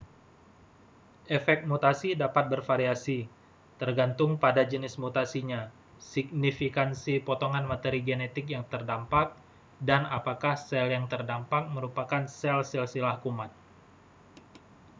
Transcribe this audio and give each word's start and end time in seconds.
efek 1.37 1.59
mutasi 1.71 2.09
dapat 2.23 2.45
bervariasi 2.53 3.19
tergantung 3.81 4.31
pada 4.43 4.63
jenis 4.71 4.95
mutasinya 5.03 5.61
signifikansi 6.13 7.13
potongan 7.27 7.65
materi 7.73 7.99
genetik 8.09 8.45
yang 8.55 8.65
terdampak 8.73 9.27
dan 9.89 10.01
apakah 10.17 10.55
sel 10.67 10.87
yang 10.95 11.05
terdampak 11.13 11.63
merupakan 11.75 12.23
sel 12.39 12.59
silsilah 12.71 13.17
kuman 13.23 13.51